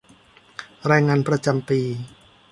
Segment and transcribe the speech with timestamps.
[0.91, 1.79] รายงานประจำปี